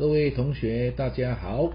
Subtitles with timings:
[0.00, 1.72] 各位同学大家好，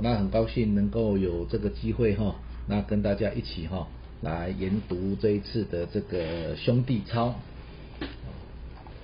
[0.00, 2.36] 那很高兴能够有这个机会哈，
[2.68, 3.88] 那跟大家一起哈
[4.22, 7.34] 来研读这一次的这个兄弟操。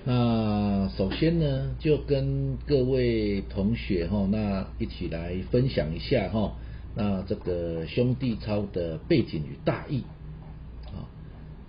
[0.05, 6.53] 那首先呢，就跟各位同学哈，那一起来分享一下哈，
[6.95, 10.05] 那这个兄弟操的背景与大意。
[10.85, 11.03] 啊，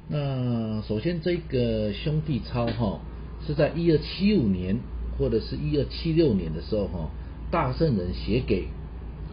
[0.09, 3.01] 那首先这个兄弟操哈，
[3.45, 4.79] 是在一二七五年
[5.19, 7.11] 或者是一二七六年的时候哈，
[7.51, 8.69] 大圣人写给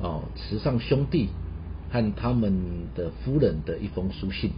[0.02, 1.30] 哦慈上兄弟
[1.92, 2.54] 和他们
[2.96, 4.52] 的夫人的一封书信。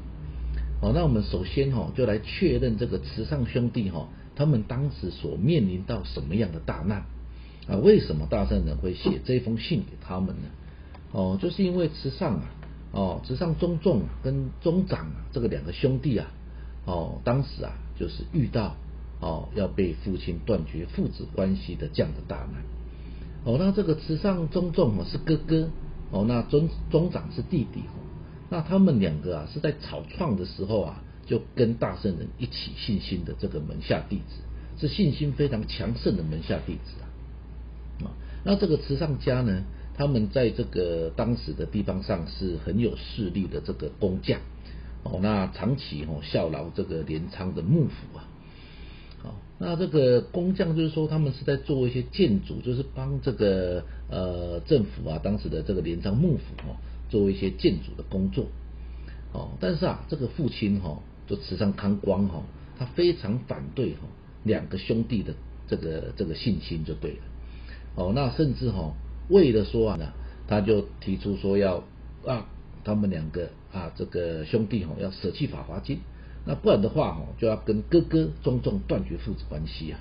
[0.81, 4.07] 哦，那我们首先哈就来确认这个慈上兄弟哈。
[4.37, 7.05] 他们当时所面临到什么样的大难
[7.69, 7.77] 啊？
[7.81, 10.49] 为什么大圣人会写这封信给他们呢？
[11.13, 12.45] 哦，就是因为慈上啊，
[12.91, 16.27] 哦，慈上中仲跟中长啊这个两个兄弟啊，
[16.85, 18.75] 哦，当时啊就是遇到
[19.25, 22.63] 哦要被父亲断绝父子关系的这样的大难。
[23.43, 25.69] 哦，那这个慈上中重哦是哥哥，
[26.11, 27.81] 哦，那尊中长是弟弟，
[28.49, 31.01] 那他们两个啊是在草创的时候啊。
[31.27, 34.35] 就跟大圣人一起信心的这个门下弟子，
[34.79, 38.05] 是信心非常强盛的门下弟子啊。
[38.05, 39.63] 啊，那这个慈上家呢，
[39.95, 44.39] 他们在这个当时的地方上是很有势力的这个工匠
[45.01, 48.29] 哦，那长期哦效劳这个镰仓的幕府啊。
[49.59, 56.75] 那这个工匠就是说他们是在做一些建筑，就是帮这个呃政府啊，当时的这个镰仓幕府哦，
[57.09, 58.45] 做一些建筑的工作。
[59.33, 60.99] 哦，但是啊，这个父亲哈。
[61.27, 62.43] 就慈上康光哈，
[62.77, 64.01] 他非常反对哈
[64.43, 65.33] 两个兄弟的
[65.67, 67.17] 这个这个信心就对了，
[67.95, 68.93] 哦，那甚至哈
[69.27, 70.13] 为了说啊，
[70.47, 71.83] 他就提出说要
[72.27, 72.45] 啊
[72.83, 75.97] 他们两个啊这个兄弟哈要舍弃法华经，
[76.45, 79.99] 那不然的话哈就要跟哥哥庄重断绝父子关系啊，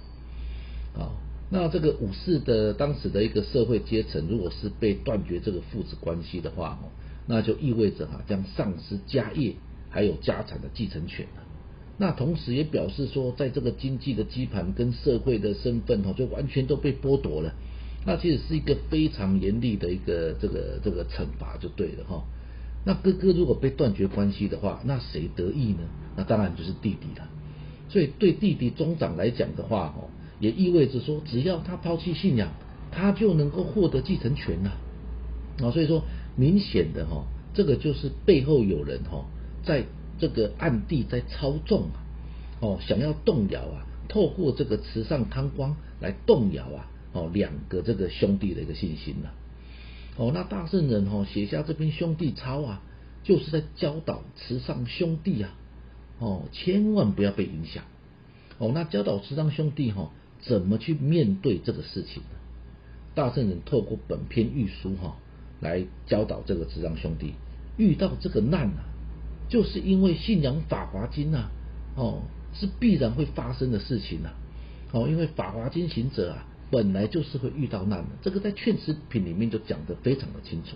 [0.98, 1.10] 啊，
[1.50, 6.88] 那这个武士的当时的一个社会阶层，如果是被断绝这个父子关系的话哦，
[7.26, 9.54] 那就意味着哈将丧失家业。
[9.90, 11.24] 还有家产的继承权
[11.98, 17.54] 那同时也表示说，在这个经济的基盘跟社会的身份哈，就完全都被剥夺了。
[18.04, 22.24] 那其实是一个非常严厉的一个这个这个惩罚就对了哈。
[22.84, 25.80] 那哥哥如果被断绝关系的话，那谁得益呢？
[26.16, 27.28] 那当然就是弟弟了。
[27.88, 30.04] 所以对弟弟中长来讲的话哈，
[30.40, 32.52] 也意味着说，只要他抛弃信仰，
[32.90, 34.70] 他就能够获得继承权了。
[35.62, 36.02] 啊，所以说
[36.36, 37.24] 明显的哈，
[37.54, 39.24] 这个就是背后有人哈。
[39.64, 39.84] 在
[40.18, 41.96] 这个暗地在操纵啊，
[42.60, 49.30] 哦，想要动摇啊，透过这个慈善贪光来动摇啊，哦，两个这个兄弟的一个信心呐，
[50.16, 52.82] 哦，那大圣人哦写下这篇兄弟操啊，
[53.22, 55.54] 就是在教导慈上兄弟啊，
[56.18, 57.84] 哦，千万不要被影响，
[58.58, 60.10] 哦，那教导慈上兄弟哈，
[60.40, 62.38] 怎么去面对这个事情呢？
[63.14, 65.16] 大圣人透过本篇御书哈，
[65.60, 67.34] 来教导这个慈上兄弟，
[67.76, 68.84] 遇到这个难啊。
[69.46, 71.50] 就是因为信仰《法华经》呐，
[71.96, 72.22] 哦，
[72.54, 74.30] 是必然会发生的事情呐，
[74.90, 80.74] 哦，因为《法华经》行者啊，本来就是会遇到难的，这个在劝食品里面就讲得非常的清楚，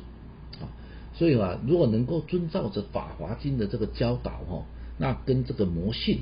[0.62, 0.70] 啊，
[1.12, 4.64] 所以啊，如果能够遵照着《法华经》的这个教导哈，
[4.98, 6.20] 那跟这个魔性，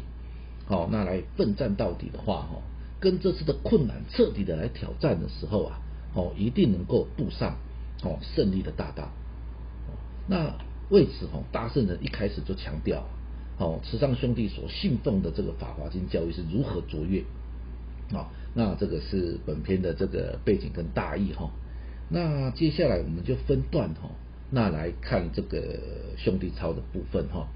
[0.65, 2.63] 好，那来奋战到底的话哈，
[3.01, 5.79] 跟这次的困难彻底的来挑战的时候啊，
[6.15, 7.59] 哦，一定能够步上
[8.03, 9.11] 哦胜利的大道，
[10.27, 10.55] 那。
[10.89, 13.05] 为此，哈大圣人一开始就强调，
[13.59, 17.25] 哦，慈上兄弟所信奉的这个《法华经》教育是如何卓越，
[18.13, 21.51] 啊，那这个是本篇的这个背景跟大意，哈。
[22.09, 24.11] 那接下来我们就分段，哈，
[24.51, 25.81] 那来看这个
[26.17, 27.49] 兄弟操的部分，哈。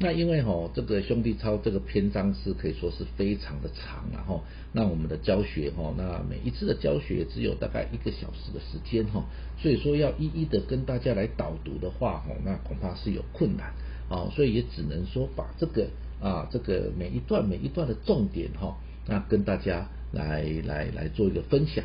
[0.00, 4.42] 那因为哈这个兄弟操这个篇章是可以说是非常的长了哈，
[4.72, 9.24] 那我们的教学哈，那每一次的教学只有大概一个小时的时间哈，
[9.56, 13.72] 所以说要一一的跟大家来导读的话哈，那恐怕是有困难
[14.08, 15.86] 啊，所以也只能说把这个
[16.20, 18.76] 啊这个每一段每一段的重点哈，
[19.06, 21.84] 那跟大家来来来做一个分享。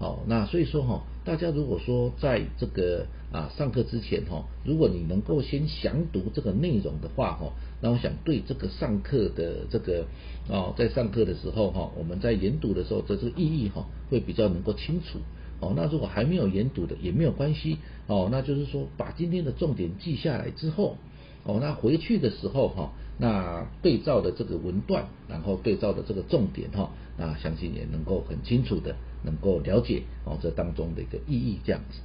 [0.00, 10.06] 哦，那所以说哈，大家如果说在这个啊上课之前哈，如果你能够先详读这个内容的话哈，那我想对这个上课的这个
[10.48, 15.18] 哦，在上课的时候哈，我们在研读的时候的，这个意义哈会比较能够清楚。
[15.60, 17.78] 哦，那如果还没有研读的也没有关系。
[18.06, 20.96] 哦，那就是说把今天的重点记下来之后，
[21.42, 28.96] 哦，那回去的时候哈，那对照的这个文段，然后对照的这个重点哈，那相信也能够很清楚的。
[29.24, 31.98] 能够了解哦，这当中的一个意义这样子，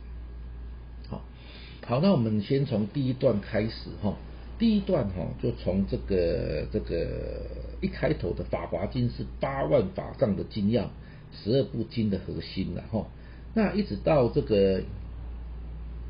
[1.07, 1.21] 好，
[1.85, 4.15] 好，那我们先从第一段开始哈，
[4.57, 7.45] 第一段哈就从这个这个
[7.81, 10.89] 一开头的《法华经》是八万法藏的精要，
[11.31, 13.05] 十二部经的核心了哈。
[13.53, 14.81] 那一直到这个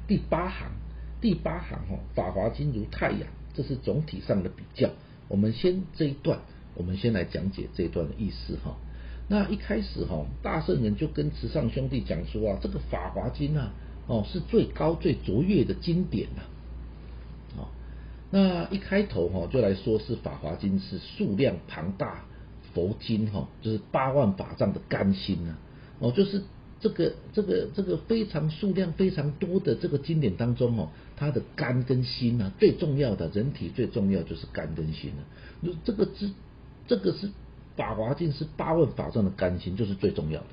[0.08, 0.72] 第八行，
[1.20, 4.90] 第八行哈，法华经如太阳，这是总体上的比较。
[5.28, 6.40] 我们先这一段，
[6.76, 8.76] 我们先来讲解这一段的意思哈。
[9.30, 13.72] 那一开始哈，大圣人就跟慈上兄弟讲说啊，这个法华经啊，
[14.08, 16.44] 哦是最高最卓越的经典呐。
[17.58, 17.68] 哦，
[18.32, 22.26] 那一开头哈，就来说是法华经是数量庞大
[22.74, 25.56] 佛经哈，就是八万法藏的甘心呐。
[26.00, 26.44] 哦，就是
[26.82, 30.90] 这个这个这个非常数量非常多的这个经典当中哦，
[31.26, 35.74] 它的肝跟心呐，最重要的人体最重要就是肝跟心了。
[35.84, 36.30] 这个是
[36.88, 37.30] 这个是。
[37.76, 40.48] 法华经是八万法藏的肝心，就是最重要的。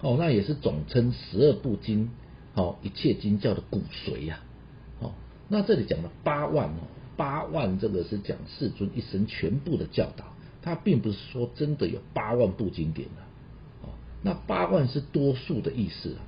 [0.00, 2.08] 哦，那也是总称十二部经，
[2.54, 4.40] 哦，一切经教的骨髓呀。
[5.00, 5.12] 哦，
[5.50, 6.88] 那这里讲了八万哦，
[7.18, 10.32] 八万这个是讲世尊一生全部的教导，
[10.62, 13.22] 它并不是说真的有八万部经典的。
[13.82, 16.24] 哦，那八万是多数的意思啊。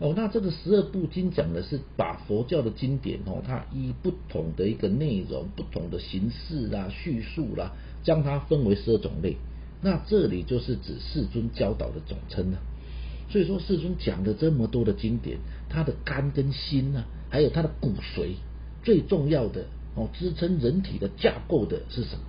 [0.00, 7.72] 哦，那这个十二部经讲的是把佛教的经典哦，它以不同的一个内容、不同的形式啦、叙述啦。
[8.02, 9.36] 将它分为十二种类，
[9.82, 12.58] 那这里就是指世尊教导的总称了。
[13.28, 15.36] 所以说世尊讲了这么多的经典，
[15.68, 18.36] 它的肝跟心呢，还有它的骨髓，
[18.82, 22.22] 最重要的哦，支撑人体的架构的是什么？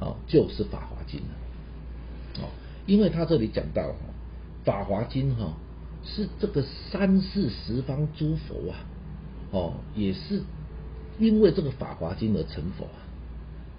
[0.00, 2.42] 哦，就是法华经了。
[2.42, 2.48] 哦，
[2.86, 3.94] 因为他这里讲到
[4.64, 5.54] 法华经哈，
[6.04, 8.76] 是这个三世十方诸佛啊，
[9.50, 10.42] 哦，也是
[11.18, 12.98] 因为这个法华经而成佛啊。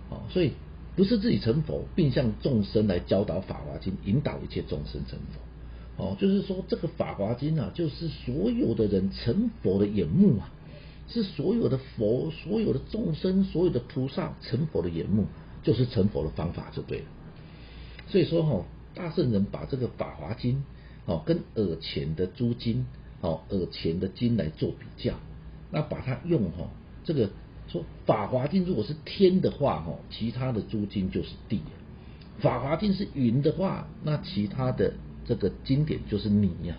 [0.09, 0.53] 哦，所以。
[0.97, 6.01] 不是自己成佛，并向众生来教导法华经，引导一切众生成佛。
[6.01, 10.49] 哦，就是说这个法华经啊，就是所有的人成佛的眼目啊，
[11.09, 15.25] 是所有的佛、所有的众生、所有的菩萨成佛的眼目，
[15.63, 17.05] 就是成佛的方法就对了。
[18.07, 18.63] 所以说哈，
[18.93, 20.63] 大圣人把这个法华经
[21.05, 22.85] 哦跟耳前的诸经
[23.21, 25.15] 哦耳前的经来做比较，
[25.71, 26.69] 那把它用哈
[27.03, 27.29] 这个。
[27.67, 31.61] 说法华经如果是天的话，哦，其他的诸经就是地；
[32.39, 34.93] 法华经是云的话，那其他的
[35.25, 36.75] 这个经典就是你呀。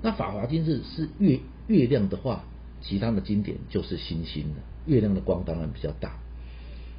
[0.00, 2.42] 那法华经是是月月亮的话，
[2.80, 4.60] 其他的经典就是星星的。
[4.86, 6.16] 月亮的光当然比较大。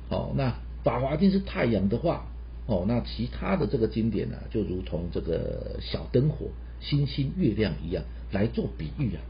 [0.10, 0.54] 哦，那
[0.84, 2.28] 法华经是太阳的话，
[2.68, 6.48] 哦，那其他的这个经典呢，就如同这个小灯火、
[6.80, 9.22] 星星、月亮一样来做比喻啊，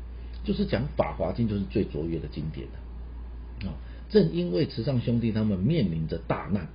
[0.45, 3.69] 就是讲法华经就是最卓越的经典了。
[3.69, 3.75] 啊，
[4.09, 6.67] 正因为慈上兄弟他们面临着大难，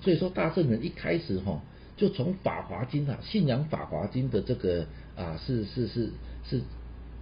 [0.00, 1.62] 所以说大圣人一开始哈，
[1.96, 6.10] 就从法华经啊，信仰法华经的这个啊，是是是
[6.48, 6.62] 是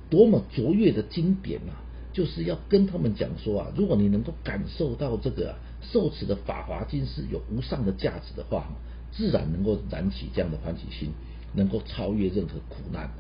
[0.09, 1.85] 多么卓越的经典啊，
[2.15, 8.67] 就是要跟他们讲说啊，如果你能够感受到这个受持的法华经是有无上的价值的话，
[9.13, 11.13] 自然能够燃起这样的欢喜心，
[11.55, 13.11] 能够超越任何苦难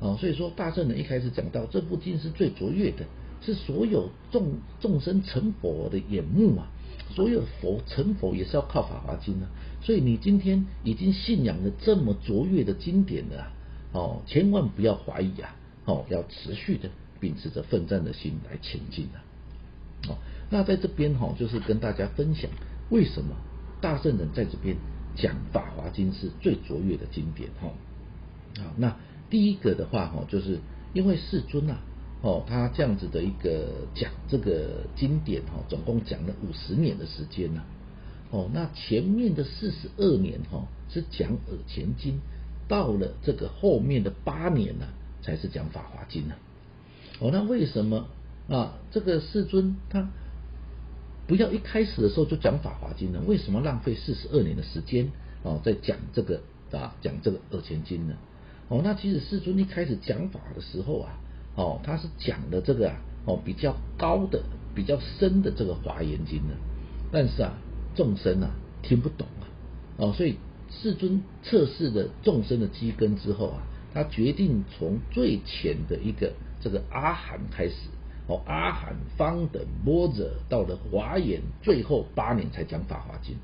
[0.00, 0.16] 啊。
[0.18, 3.04] 所以说大圣人一开始讲到这部经是最卓越的。
[3.46, 6.66] 是所有众众生成佛的眼目啊！
[7.10, 9.50] 所有佛成佛也是要靠法华经啊！
[9.82, 13.52] 所以你今天已经信仰了这么卓越的经典了
[13.92, 15.54] 哦，千万不要怀疑啊！
[15.84, 16.88] 哦，要持续的
[17.20, 19.20] 秉持着奋战的心来前进啊！
[20.08, 20.16] 哦，
[20.54, 22.48] 那在这边哈，就是跟大家分享
[22.88, 23.34] 为什么
[23.80, 24.76] 大圣人在这边
[25.16, 27.72] 讲法华经是最卓越的经典哈。
[28.62, 28.96] 好，那
[29.28, 30.60] 第一个的话哈，就是
[30.92, 31.80] 因为世尊啊。
[32.22, 37.60] 哦，他这样子的一个讲这个经典哈，总共讲了五十年的时间呢。
[38.30, 42.20] 哦，那前面的四十二年哈是讲耳前经，
[42.68, 44.86] 到了这个后面的八年呢，
[45.20, 46.36] 才是讲法华经呢。
[47.18, 48.06] 哦，那为什么
[48.48, 48.78] 啊？
[48.92, 50.08] 这个世尊他
[51.26, 53.20] 不要一开始的时候就讲法华经呢？
[53.26, 55.10] 为什么浪费四十二年的时间
[55.42, 56.40] 哦，在讲这个
[56.72, 58.14] 啊讲这个二千经呢？
[58.68, 61.20] 哦，那其实世尊一开始讲法的时候啊。
[61.56, 64.42] 哦，他是讲的这个啊，哦比较高的、
[64.74, 66.54] 比较深的这个华严经呢，
[67.12, 67.54] 但是啊，
[67.94, 68.50] 众生啊
[68.82, 69.46] 听不懂啊，
[69.98, 70.34] 哦，所以
[70.68, 73.62] 世尊测试了众生的基根之后啊，
[73.94, 77.74] 他决定从最浅的一个这个阿含开始，
[78.26, 83.36] 哦，阿含方等波者到了华严，最后八年才讲法华经，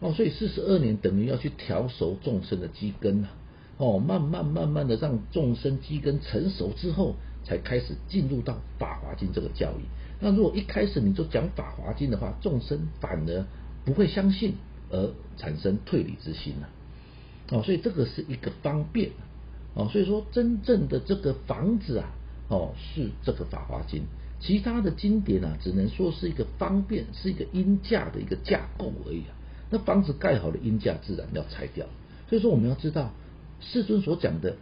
[0.00, 3.30] 哦，所以四十二年等于要去调熟众生的基根啊。
[3.76, 9.82] 哦，慢慢慢慢的让众生基根成熟之后，才开始进入到法华经这个教义。
[10.20, 13.44] 那如果一开始你就讲法华经的话，众生反而
[13.84, 14.54] 不会相信，
[14.90, 16.68] 而产生退离之心了。
[17.50, 19.10] 哦，所以这个是一个方便。
[19.74, 22.06] 哦，所以说真正的这个房子啊，
[22.48, 24.02] 哦是这个法华经，
[24.40, 29.34] 其他的经典啊，只能说是一个方便，是一个音架的一个架构而已啊。
[29.70, 31.86] 那房子盖好了，音架自然要拆掉。
[32.28, 33.12] 所以说我们要知道。
[33.60, 34.56] 世尊所讲的，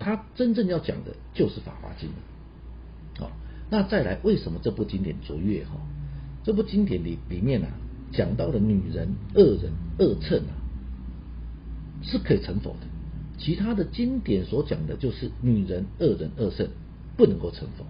[0.00, 2.08] 他真正要讲的就是《法华经》
[3.20, 3.30] 好，
[3.70, 5.62] 那再来，为什么这部经典卓越？
[5.64, 5.76] 哈，
[6.42, 7.68] 这部经典里里面啊，
[8.10, 10.58] 讲到的女人、恶人、恶乘啊，
[12.02, 12.86] 是可以成佛的。
[13.38, 16.68] 其他的经典所讲的，就是女人、恶人、恶圣
[17.16, 17.84] 不能够成佛。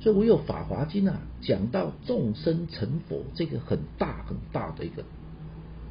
[0.00, 5.04] 所以唯有《法华经》啊，讲到众生成佛这个很大很大的一个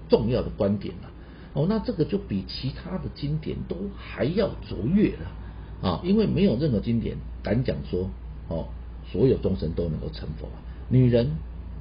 [0.09, 1.11] 重要的观点啊。
[1.53, 6.01] 哦，那这个就比其他的经典都还要卓越了啊！
[6.03, 8.09] 因为没有任何经典敢讲说
[8.47, 8.67] 哦，
[9.11, 10.61] 所有众生都能够成佛啊。
[10.89, 11.31] 女人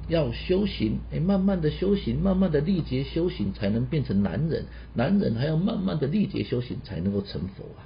[0.07, 4.63] 要修行，哎，慢慢的修行，慢慢的历劫修行，才能变成男人；
[4.95, 7.85] 男人还要慢慢的历劫修行，才能够成佛啊！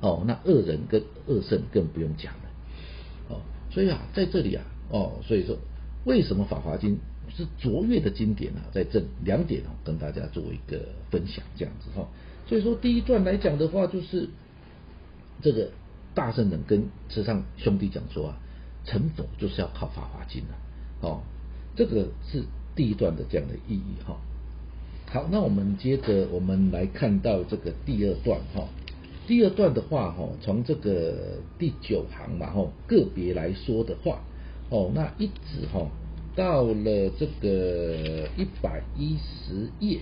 [0.00, 2.47] 哦，那恶人跟恶圣更不用讲了。
[3.78, 5.56] 哦，所以啊，在这里啊，哦，所以说，
[6.04, 6.96] 为什么《法华经》？
[7.30, 10.80] 是卓越的经典啊，在这两点哦，跟大家做一个
[11.10, 12.08] 分享，这样子哈。
[12.48, 14.30] 所以说第一段来讲的话，就是
[15.42, 15.70] 这个
[16.14, 18.38] 大圣人跟池上兄弟讲说啊，
[18.84, 20.56] 成佛就是要靠法华经啊，
[21.02, 21.20] 哦，
[21.76, 22.42] 这个是
[22.74, 24.16] 第一段的这样的意义哈。
[25.10, 28.66] 好，那我们接着我们来看到这个第二段哈。
[29.28, 34.20] 第二段的话哈，从这个第九行嘛哈，个别来说的话
[34.70, 35.86] 哦，那一直哈。
[36.34, 39.98] 到了这个一百一十页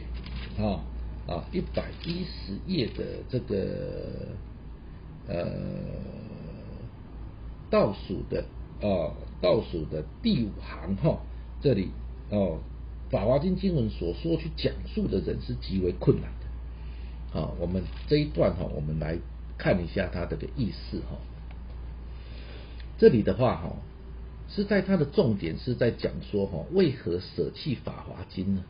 [0.59, 0.85] 啊
[1.26, 4.28] 啊一百一十页的这个
[5.26, 5.47] 呃
[7.71, 8.45] 倒数的
[8.80, 11.18] 啊倒数的第五行哈，
[11.61, 11.88] 这里
[12.30, 12.59] 哦
[13.11, 16.46] 《法华经》经文所说去讲述的人是极为困难的
[17.37, 17.52] 啊。
[17.61, 19.19] 我们这一段哈，我们来
[19.59, 21.19] 看一下它这个意思哈。
[22.99, 23.76] 这里的话哈。
[24.49, 28.62] 是在它的重点是在讲说哈，为何舍弃法华经呢？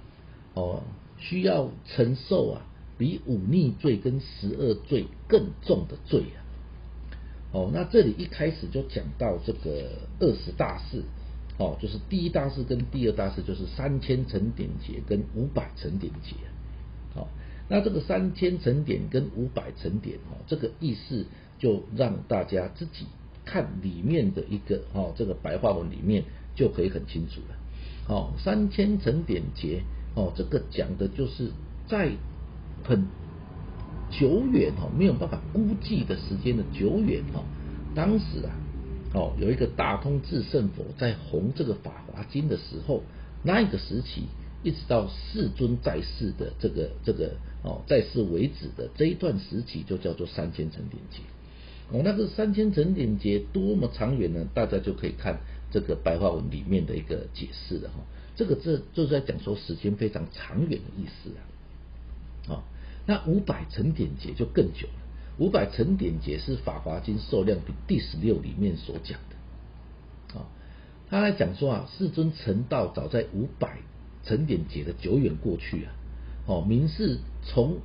[0.54, 0.82] 哦，
[1.18, 2.62] 需要承受啊，
[2.96, 6.40] 比忤逆罪跟十恶罪更重的罪啊。
[7.52, 11.02] 哦，那这里一开始就讲到这个二十大事，
[11.58, 16.36] 哦，就是第一大事跟第二大事就是三千层点劫跟五百层点劫。
[17.14, 17.28] 好，
[17.68, 21.26] 那这个三千层点跟五百层点哦，这个意思
[21.58, 23.06] 就让大家自己。
[23.48, 26.24] 看里面的一个哦，这个白话文里面
[26.56, 27.56] 就可以很清楚了。
[28.08, 29.84] 哦，三千层点劫
[30.16, 31.52] 哦，这个讲的就是
[31.86, 32.10] 在
[32.82, 33.06] 很
[34.10, 37.44] 久远哦，没有办法估计的时间的久远哦。
[37.94, 38.50] 当时啊，
[39.14, 43.04] 哦，有一个大通智圣佛在弘这个法华经的时候，
[43.44, 44.24] 那一个时期
[44.66, 51.20] 一直到世尊在世的这个这个哦在世为止的这一段时期，就叫做三千层点劫。
[51.92, 54.44] 哦，那个三千层点劫多么长远呢？
[54.54, 55.38] 大家就可以看
[55.70, 58.00] 这个白话文里面的一个解释了哈。
[58.34, 61.40] 这个这就是在讲说时间非常长远的意思啊。
[62.48, 62.62] 哦，
[63.06, 64.94] 那五百层点劫就更久了。
[65.38, 70.40] 五百层点劫是《法华经·受量品》第十六里面所讲的。
[70.40, 70.48] 啊，
[71.08, 73.78] 他来讲说啊，世尊成道早在五百
[74.26, 75.92] 陈典杰的久远过去啊。
[76.46, 77.78] 哦，明是从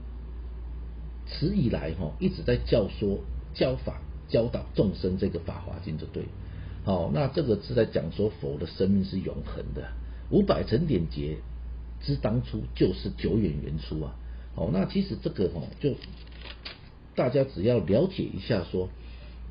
[1.26, 3.20] 此以来哈，一直在教说。
[3.54, 6.24] 教法教导众生这个法华经就对，
[6.86, 9.92] 好，那这个是在讲说佛的生命是永恒的，
[10.30, 11.36] 五百陈典杰
[12.02, 14.16] 之当初就是久远原初啊，
[14.56, 15.96] 好，那其实这个哦，就
[17.14, 18.88] 大家只要了解一下说，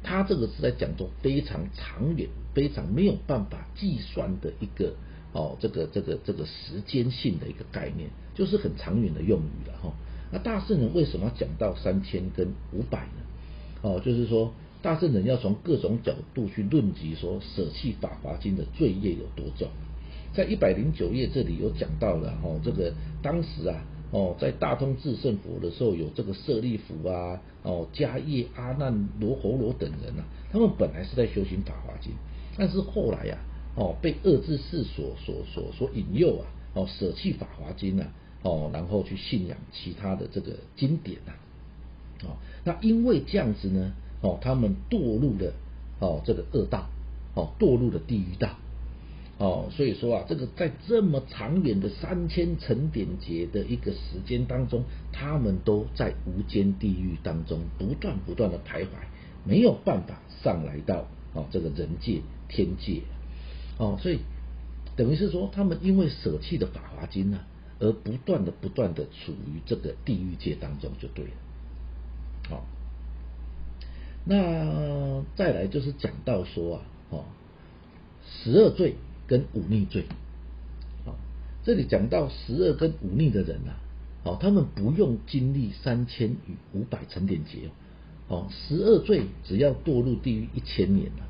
[0.02, 4.94] 他这个是在讲说非常长远、非常没有办法计算的一个
[5.32, 9.92] 哦，这个这个这个时间性的一个概念，就是很长远的用语了哈。
[10.32, 13.22] 那大圣人为什么要讲到三千跟五百呢？
[13.82, 19.68] 哦，就是说，大圣人要从各种角度去论及说，舍弃法华经的罪业有多重。
[20.32, 23.82] 在一百零九页这里有讲到了，哦，这个当时啊，
[24.12, 32.12] 哦，在大通智胜佛的时候，有这个舍利弗啊，哦，迦叶、阿难、罗侯罗等人啊，他们本来是在修行法华经，
[32.56, 33.38] 但是后来呀，
[33.76, 38.12] 哦，被恶智士所所所所引诱啊，哦，舍弃法华经啊，
[38.42, 41.32] 哦，然后去信仰其他的这个经典啊。
[42.22, 45.54] 哦，那因为这样子呢，哦，他们堕入了
[46.00, 46.86] 哦这个恶道，
[47.34, 48.50] 哦堕入了地狱道，
[49.38, 58.88] 哦，所以说啊，这个在这么长远的三千层点劫的一个时间当中，他们都在无间地狱当中不断不断的徘徊，
[59.46, 63.00] 没有办法上来到哦这个人界天界，
[63.80, 64.18] 哦，所以
[64.94, 67.40] 等于是说，他们因为舍弃的法华经呢，
[67.78, 71.30] 而不断的不断的处于这个地狱界当中，就对了。
[72.50, 72.66] 好，
[74.26, 77.24] 那再来就是讲到说啊，哦，
[78.22, 78.96] 十二罪
[79.26, 80.04] 跟忤逆罪，
[81.06, 81.14] 哦，
[81.64, 83.80] 这里讲到十二跟忤逆的人啊，
[84.24, 87.70] 哦，他们不用经历三千与五百成点劫，
[88.28, 91.29] 哦，十二罪只要堕入地狱一千年了，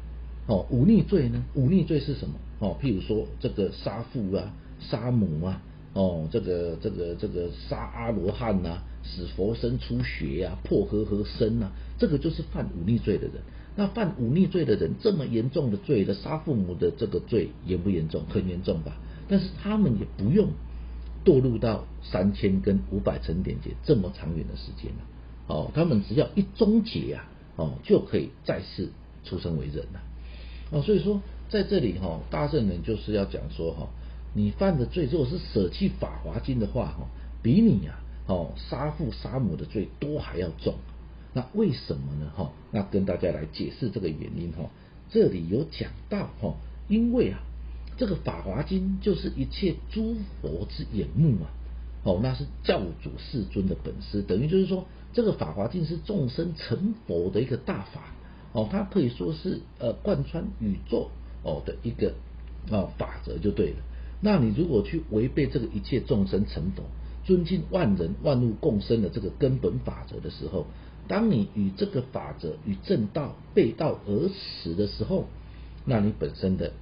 [0.50, 1.44] 哦，忤逆罪呢？
[1.54, 2.34] 忤逆罪是什么？
[2.58, 5.62] 哦，譬如说这个杀父啊、杀母啊，
[5.94, 13.34] 哦，这个这个这个杀阿罗汉呐，使佛身出血呀，破和合身呐，这个就是犯忤逆罪的人。
[13.76, 18.24] 那犯忤逆罪的人，这么严重的罪的杀父母的这个罪严不严重？
[18.28, 18.96] 很严重吧？
[19.28, 20.48] 但是他们也不用。
[21.22, 25.00] 堕入到三千跟五百层点劫这么长远的时间了，
[25.48, 28.90] 哦，他们只要一终结啊，哦，就可以再次
[29.22, 30.00] 出生为人了，
[30.70, 33.88] 哦，所以说在这里哈，大圣人就是要讲说哈，
[34.34, 37.06] 你犯的罪如果是舍弃法华经的话哈，
[37.42, 40.74] 比你啊，哦，杀父杀母的罪都还要重，
[41.32, 42.52] 那为什么呢哈？
[42.70, 44.70] 那跟大家来解释这个原因哈，
[45.10, 46.54] 这里有讲到哈，
[46.88, 47.40] 因为啊。
[47.98, 51.52] 这个《法华经》就是一切诸佛之眼目啊，
[52.02, 58.14] 哦，那是教主世尊的本师，等于就是说，这个《法华经》是众生成佛的一个大法，
[58.52, 61.10] 哦，它可以说是呃贯穿宇宙
[61.42, 62.14] 哦的一个
[62.70, 63.76] 啊法则就对了。
[64.20, 66.82] 那你如果去违背这个一切众生成佛、
[67.24, 70.66] 尊敬万人万物共生的这个根本法则的时候，
[71.08, 75.26] 当你与这个法则与正道背道而驰的时候，
[75.84, 76.72] 那你本身的。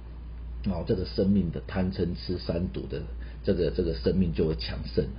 [0.65, 3.01] 哦，这个生命的贪嗔痴三毒的
[3.45, 5.11] 这个这个生命就会强盛了。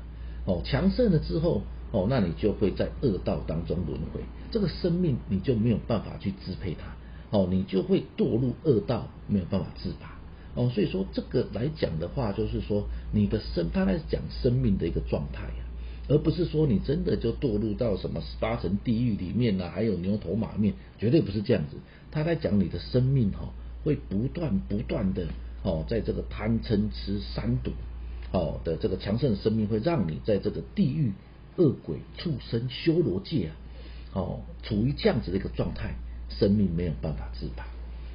[0.44, 4.20] 哦，强盛了之后，哦，那你就会在恶道当中轮回，
[4.50, 6.94] 这个生命你就没有办法去支配它。
[7.36, 10.18] 哦，你就会堕入恶道，没有办法自拔。
[10.54, 15.64] 哦，所以说这个来讲的话，就是说你的生，他在讲生命的一个状态呀，
[16.08, 19.70] 而不是说你真的就堕入到什么十八层地狱里面呢？
[19.70, 21.76] 还有牛头马面，绝对不是这样子。
[22.10, 23.48] 他在讲你的生命哈。
[23.82, 25.26] 会不断不断的
[25.62, 27.70] 哦，在这个贪嗔痴三毒
[28.30, 31.14] 哦的这个强盛的生命，会让你在这个地狱
[31.60, 33.52] 恶鬼畜生修罗界啊
[34.14, 35.94] 哦，处于这样子的一个状态，
[36.30, 37.66] 生命没有办法自拔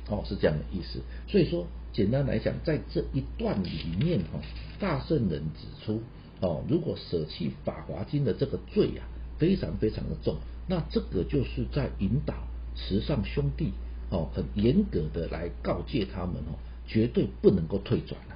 [0.09, 0.99] 哦，是这样的意思。
[1.27, 4.39] 所以说，简单来讲，在这一段里面哈，
[4.79, 6.01] 大圣人指出
[6.41, 9.05] 哦，如果舍弃法华经的这个罪啊，
[9.37, 12.33] 非常非常的重，那这个就是在引导
[12.75, 13.71] 慈上兄弟。
[14.11, 16.53] 哦，很严格的来告诫他们哦，
[16.87, 18.35] 绝对不能够退转了。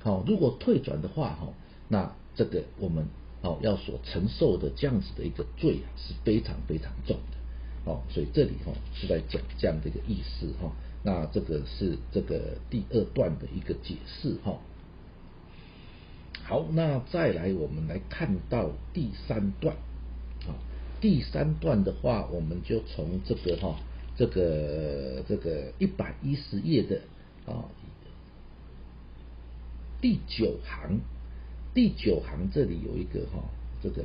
[0.00, 1.52] 好，如果退转的话哈，
[1.88, 3.04] 那这个我们
[3.42, 7.90] 哦要所承受的这样子的一个罪啊，是非常非常重的。
[7.90, 10.72] 哦，所以这里哈是在讲这样的一个意思哈。
[11.02, 14.58] 那这个是这个第二段的一个解释哈。
[16.44, 19.76] 好，那再来我们来看到第三段。
[20.46, 20.54] 啊，
[21.00, 23.76] 第三段的话，我们就从这个哈。
[24.14, 27.00] 这个这个一百一十页的
[27.46, 27.64] 啊
[30.02, 31.00] 第九行，
[31.74, 33.42] 第九行这里有一个哈，
[33.82, 34.04] 这个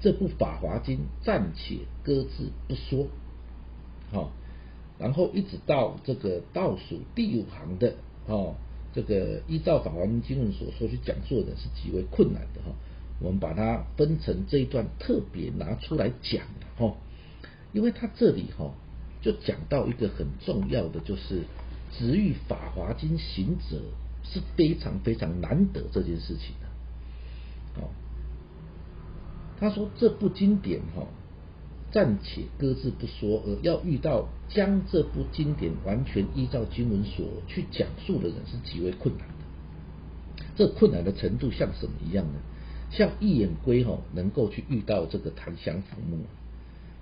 [0.00, 3.08] 这部《法华经》暂且搁置不说，
[4.10, 4.30] 好，
[4.98, 7.94] 然后一直到这个倒数第五行的
[8.26, 8.54] 哦，
[8.94, 12.74] 这个依照《法华经》经文所说去讲述的是极为困难的哈，
[13.20, 16.44] 我们把它分成这一段特别拿出来讲
[16.76, 16.94] 哈，
[17.72, 18.72] 因为它这里哈。
[19.22, 21.42] 就讲到一个很重要的，就是
[21.90, 23.80] 直欲法华经行者
[24.22, 26.54] 是非常非常难得这件事情。
[29.58, 31.06] 他说这部经典哈，
[31.92, 40.44] 暂且搁置不说，而要遇到将这部经典完全依照经文所去讲述的人是极为困难的。
[40.56, 42.40] 这困难的程度像什么一样呢？
[42.90, 46.18] 像一眼龟哈，能够去遇到这个檀香浮木。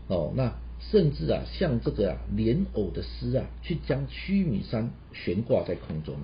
[0.09, 0.55] 哦，那。
[0.91, 6.17] 甚至啊，像这个啊莲藕的丝啊，去将须弥山悬挂在空中，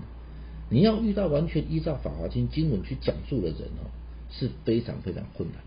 [0.68, 3.88] 你要遇到完全依照《法华经》经文去讲述的人哦，
[4.28, 5.62] 是非常非常困难。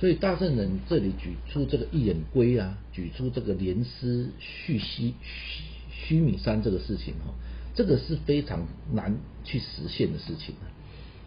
[0.00, 7.34] 所以大圣人这里举出这个一眼龟啊，举出这个莲丝续西须须弥山这个事情哈，
[7.74, 10.64] 这个是非常难去实现的事情啊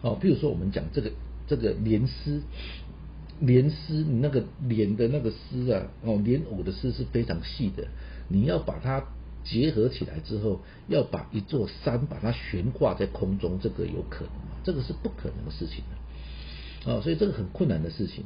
[0.02, 1.12] 哦，比如说我们讲这个
[1.46, 2.42] 这个莲丝。
[3.40, 7.88] 莲丝，你那个莲的那个丝啊，哦，莲藕的丝是非常细的。
[8.28, 9.02] 你要把它
[9.42, 14.54] 结合起来之后，要把一座山把它悬挂在空中，这个有可能吗？
[14.62, 16.92] 这个是不可能的事情的。
[16.92, 18.24] 哦，所以这个很困难的事情。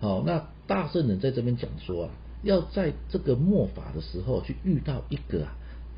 [0.00, 2.10] 好，那大圣人在这边讲说啊，
[2.42, 5.52] 要在这个末法的时候去遇到一个啊，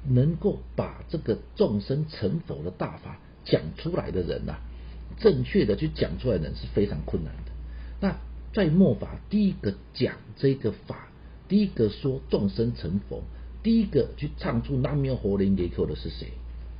[0.08, 4.56] 能够把这个众生成佛的大法讲出来的人呐，
[5.18, 7.52] 正确的去讲出来的人是非常困难的。
[8.00, 8.16] 那
[8.52, 11.08] 在末法，第一个讲这个法，
[11.48, 13.22] 第一个说众生成佛，
[13.62, 16.32] 第一个去唱出南无活灵给口的是谁？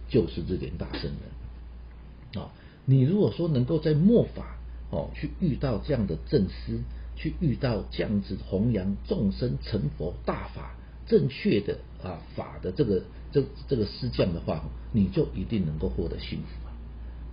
[0.09, 2.53] 就是这点大圣人啊！
[2.85, 4.57] 你如果说能够在末法
[4.91, 6.81] 哦，去遇到这样的正师，
[7.23, 10.75] 去遇到这样子弘扬众生成佛大法
[11.07, 16.75] 正确的啊法的这个这这个师匠的话，你就一定能够获得幸福啊！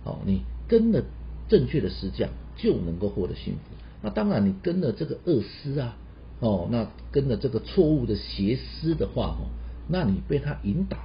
[0.04, 1.02] 哦，你跟了
[1.48, 3.60] 正确的师匠，就能够获得幸福。
[4.00, 5.96] 那当然，你跟了这个恶师啊，
[6.38, 9.50] 哦，那跟了这个错误的邪师的话，哦，
[9.88, 10.96] 那你被他引导，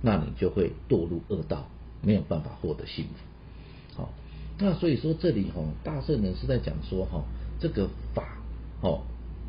[0.00, 1.68] 那你就会堕入恶道，
[2.02, 4.02] 没有办法获得幸福。
[4.02, 4.12] 好。
[4.58, 7.24] 那所以说这里哈，大圣人是在讲说哈，
[7.62, 8.36] 这个法
[8.80, 9.02] 哦，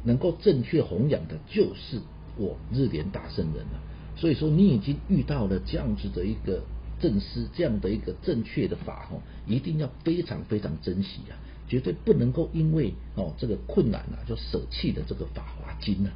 [0.04, 2.00] 能够正确弘扬的，就是
[2.38, 3.82] 我日莲大圣人了。
[4.16, 6.62] 所以说你已经遇到了这样子的一个
[7.02, 11.34] 正师，这样的一个正确的法哦，一定要非常非常珍惜啊，
[11.68, 16.12] 绝对不能够因为哦这个困难啊，就舍弃了这个法华经啊。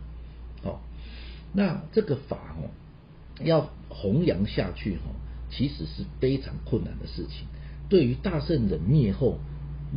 [0.64, 0.80] 哦，
[1.54, 2.70] 那这个法哦，
[3.44, 5.10] 要弘扬下去哈，
[5.50, 7.48] 其实是非常困难的事情。
[7.90, 9.40] 对于大圣人灭后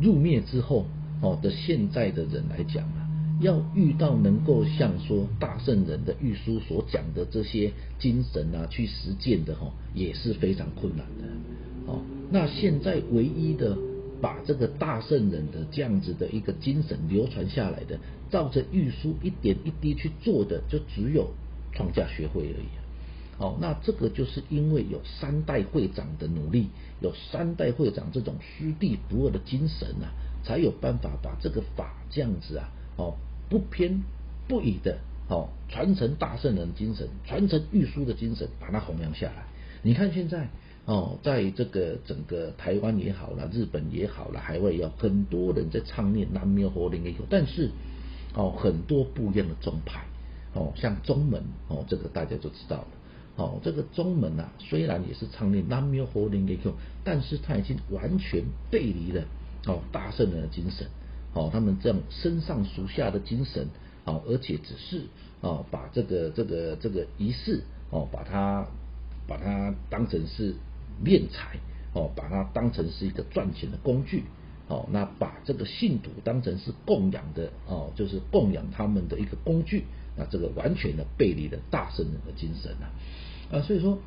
[0.01, 0.87] 入灭之后
[1.21, 3.07] 哦的现在的人来讲啊，
[3.41, 11.27] 要遇到能够像说大圣人的玉书所讲的这些精神啊去实践的哈，也是非常困难的
[11.91, 12.01] 哦。
[12.31, 13.77] 那现在唯一的
[14.21, 21.29] 把这个大圣人的这样子的一个精神流传下来的，照着玉书一点一滴去做的，就只有
[21.73, 22.80] 创价学会而已。
[23.41, 26.67] 哦，那这个就是因为有三代会长的努力，
[26.99, 33.15] 有三代会长这种师弟不二的精神啊，才有办法把这个法这样子啊，哦，
[33.49, 34.03] 不偏
[34.47, 39.47] 不倚的哦，传承大圣人精神，传承玉书的精神，把它弘扬下来。
[39.81, 40.47] 你看现在
[40.85, 47.71] 哦，在这个整个台湾也好了，日本也好了，海外也好，很多人在唱念南无佛灵也有，但是
[48.35, 50.05] 哦，很多不一样的宗派
[50.53, 52.87] 哦，像宗门哦，这个大家就知道了。
[53.41, 59.23] 哦，这个宗门啊，虽然也是唱念南无佛灵给 Q，但是他已经完全背离了
[59.65, 60.85] 哦大圣人的精神，
[61.33, 63.67] 哦，他们这样身上属下的精神，
[64.05, 65.05] 哦，而且只是
[65.41, 68.67] 哦把这个这个这个仪式哦，把它
[69.27, 70.53] 把它当成是
[71.03, 71.57] 敛财，
[71.93, 74.25] 哦，把它当成是一个赚钱的工具，
[74.67, 79.85] 哦，那把这个信徒当成是供养的哦，就是供养他们的一个工具。
[80.17, 82.91] 那这个完全的背离了大圣人的精神啊
[83.51, 83.99] 啊，所以说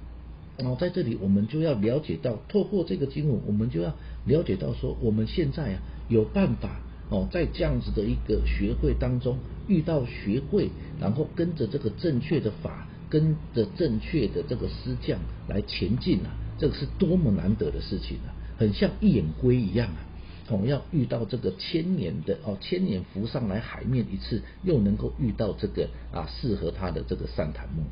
[0.58, 6.80] 哦，在这里我们就要了解到，透过这个经文，我们就要了解到说，我们现在啊有办法
[7.10, 20.06] 哦，在这样子的一个学会当中遇到学会，然后跟着这个正确的法，跟着正确的这个师匠来前进啊，这个是多么难得的事情啊，很像一眼龟一样啊。
[20.46, 27.82] 同样遇到这个千年的哦，千年浮上来海面一次，又能够遇到这个啊适合他的这个善檀木，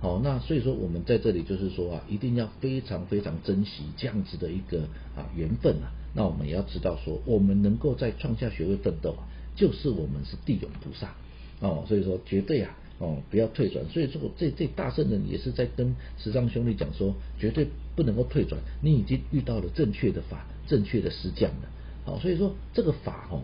[0.00, 4.82] 好，那所以说我们在这里就是说啊，一定要非常非常珍惜这样子的一个
[5.16, 5.90] 啊缘分啊。
[6.14, 11.14] 那我们也要知道说，我们能够在创下学位奋斗啊，就是我们是地勇菩萨
[11.60, 13.84] 哦，所以说绝对啊哦不要退转。
[13.88, 18.60] 所以说这这大圣人也是在跟十藏兄弟讲说，绝对不能够退转。
[18.80, 21.68] 你已经遇到了正确的法，正确的师匠了。
[22.04, 23.42] 好，所以说这个法哦，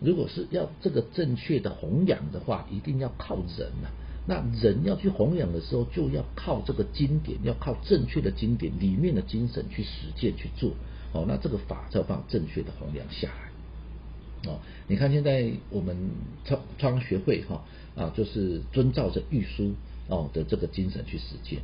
[0.00, 3.90] 如果是要这个正确的弘扬的话，一定要靠人呐。
[4.28, 10.72] 那人要去弘扬的时候，就要靠这个经典，要靠正确的经典里面的精神去实践去做。
[11.14, 14.50] 哦，那这个法才有办法正确的弘扬下来。
[14.50, 15.96] 哦，你看现在我们
[16.44, 17.64] 创创学会哈
[17.96, 19.72] 啊，就是遵照着玉书
[20.08, 21.60] 哦的这个精神去实践。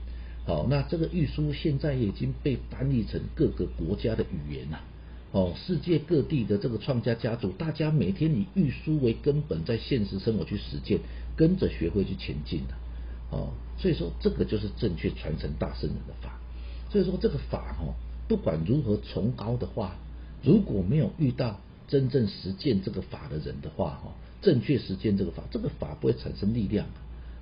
[0.46, 4.80] 好，那这个玉书现在已经被翻译成各个国家的语言了。
[5.32, 11.00] 哦，世界各地的这个创家家族，大家每天以玉书为根本，在现实生活去实践，
[11.36, 12.74] 跟着学会去前进的。
[13.30, 16.38] 哦，所以说这个就是正确传承大圣人的法。
[16.90, 17.94] 所以说这个法哦，
[18.28, 19.96] 不管如何崇高的话，
[20.42, 26.86] 如果没有遇到真正实践这个法的人的话，哈，正确实践这个法，这个法不会产生力量。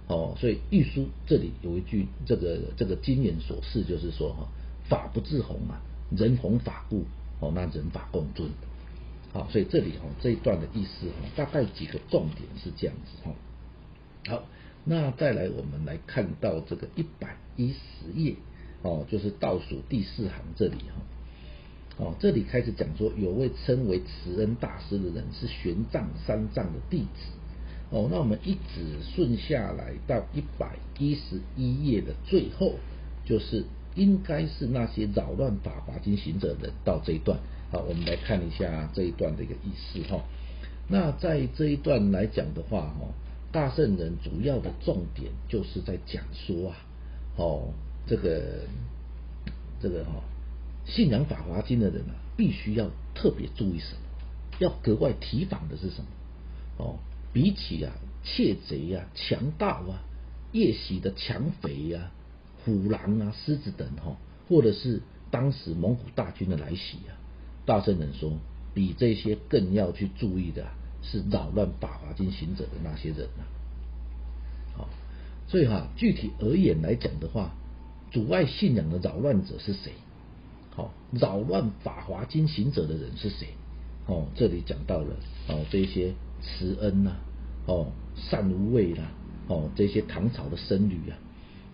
[0.08, 4.48] 哦，所以玉书这里有一句这个这个经言所示，就是说哈，
[4.88, 7.04] 法不自弘啊，人弘法故。
[7.40, 8.48] 哦，那人法共尊，
[9.32, 13.34] 好，所以这里哈这一段的意思哈，大概几个重点是这样子哈。
[14.26, 14.44] 好，
[14.84, 18.34] 那再来我们来看到这个一百一十页
[18.82, 22.04] 哦，就是倒数第四行这里哈。
[22.04, 27.32] 哦，这里开始讲说，有位称为慈恩大师的人是玄奘三藏的弟子。
[27.90, 32.74] 哦，那我们一直顺下来到一百一十一页的最后，
[33.24, 33.64] 就是。
[33.94, 37.38] 应该是那些扰乱法华经行者的到这一段，
[37.70, 40.24] 好，我们来看一下这一段的一个意思哈。
[40.88, 43.12] 那在这一段来讲的话，哈，
[43.52, 46.76] 大圣人主要的重点就是在讲说啊，
[47.36, 47.68] 哦，
[48.06, 48.64] 这个
[49.78, 50.22] 这个哈，
[50.86, 54.00] 信仰法华经的人啊，必须要特别注意什么？
[54.58, 56.06] 要格外提防的是什么？
[56.78, 56.98] 哦，
[57.32, 57.92] 比起啊
[58.24, 60.00] 窃贼啊、强盗啊、
[60.52, 62.10] 夜袭的强匪呀、
[62.64, 64.16] 虎狼啊、狮子等哈，
[64.48, 67.12] 或者是当时蒙古大军的来袭啊，
[67.66, 68.32] 大圣人说，
[68.72, 70.66] 比这些更要去注意的
[71.02, 73.42] 是扰乱法华经行者的那些人啊。
[74.76, 74.88] 好，
[75.48, 77.52] 所以哈，具体而言来讲的话，
[78.10, 79.92] 阻碍信仰的扰乱者是谁？
[80.74, 83.48] 好，扰乱法华经行者的人是谁？
[84.06, 85.14] 哦，这里讲到了
[85.48, 86.12] 哦，这些
[86.42, 87.16] 慈恩呐，
[87.66, 89.12] 哦，善无畏啦，
[89.46, 91.18] 哦，这些唐朝的僧侣啊，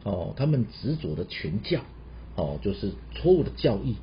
[0.05, 1.81] 哦，他们执着的全教，
[2.37, 3.97] 哦，就是错误的教义，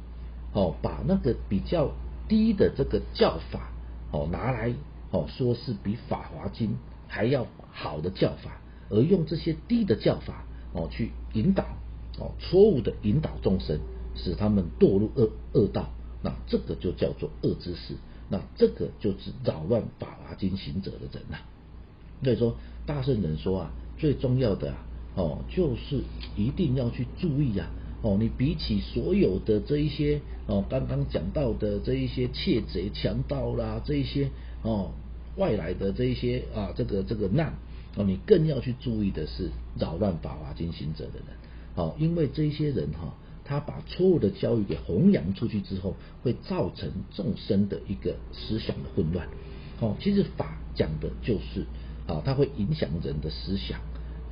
[0.54, 1.92] 哦，把那个比较
[2.28, 3.70] 低的这个教法，
[4.12, 4.74] 哦，拿来
[5.12, 11.64] 哦，说是比法华经还要好的教法，而用这些低的教法，哦，去引导，
[12.20, 13.80] 哦，错误的引导众生，
[14.16, 15.90] 使他们堕入恶恶道，
[16.22, 17.96] 那这个就叫做恶知识。
[18.28, 21.38] 那这个就是扰乱法华经行者的人呐。
[22.24, 22.56] 所以说，
[22.88, 24.78] 大圣人说啊，最重要的啊，
[25.16, 26.02] 哦，就是
[26.36, 27.70] 一定要去注意啊，
[28.02, 34.32] 哦，你比起所有的这一些哦，刚刚讲到的这一些窃贼、强盗啦，这一些
[34.66, 34.92] 哦
[35.38, 37.54] 外来的这一些啊，这个这个难
[37.96, 39.50] 哦，你更要去注意的是
[39.80, 41.28] 扰乱法华经行者的人，
[41.76, 43.14] 哦，因为这些人哈。
[43.48, 49.28] 他把错误的教育给弘扬出去之后，会造成众生的一个思想的混乱。
[49.80, 51.64] 哦，其实法讲的就是
[52.08, 53.80] 啊，它会影响人的思想。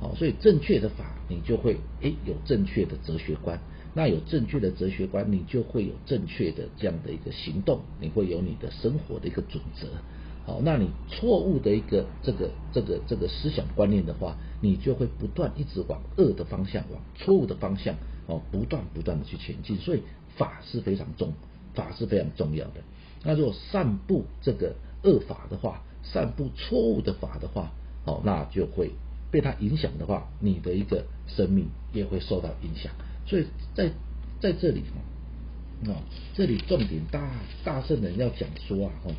[0.00, 3.56] 哦，所以正确的法，你就会诶有正确的哲学观。
[3.94, 9.86] 那有正确的哲学观，你就会有正确的这样的一个行动，你会有你的生活的一个准则。
[10.46, 17.94] 好，那你错误的一个这个这个这个思想观念的话，你就会不断一直往恶的方向，往错误的方向。
[18.26, 20.02] 哦，不断不断的去前进，所以
[20.34, 21.34] 法是非常重，
[21.74, 22.80] 法是非常重要的。
[23.22, 27.70] 那如果散布这个恶法的话，散布错误的法的话，
[28.06, 28.92] 哦，那就会
[29.30, 32.90] 被它影响的话，你的一个生命也会受到影响。
[33.26, 33.90] 所以在
[34.40, 34.82] 在这里
[35.86, 35.96] 哦，
[36.32, 37.30] 这里重点大
[37.62, 39.12] 大圣人要讲说啊，哦，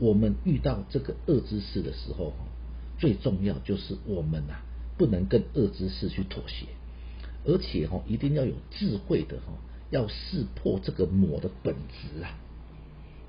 [0.00, 2.32] 我们遇到这个恶之事的时候，
[2.98, 4.54] 最重要就是我们呐，
[4.98, 6.66] 不能跟恶之事去妥协。
[7.46, 9.52] 而且哈，一定要有智慧的哈，
[9.90, 12.36] 要识破这个魔的本质啊！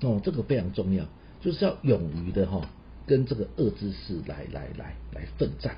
[0.00, 1.06] 哦，这个非常重要，
[1.40, 2.68] 就是要勇于的哈，
[3.06, 5.76] 跟这个恶之事来来来来奋战